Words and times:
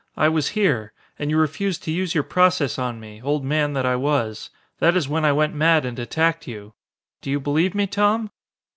I 0.17 0.29
was 0.29 0.47
here. 0.57 0.93
And 1.19 1.29
you 1.29 1.37
refused 1.37 1.83
to 1.83 1.91
use 1.91 2.15
your 2.15 2.23
process 2.23 2.79
on 2.79 2.99
me, 2.99 3.21
old 3.23 3.45
man 3.45 3.73
that 3.73 3.85
I 3.85 3.95
was. 3.95 4.49
Then 4.79 4.95
is 4.97 5.07
when 5.07 5.23
I 5.25 5.31
went 5.31 5.53
mad 5.53 5.85
and 5.85 5.99
attacked 5.99 6.47
you. 6.47 6.73
Do 7.21 7.29
you 7.29 7.39
believe 7.39 7.75
me, 7.75 7.85
Tom?" 7.85 8.31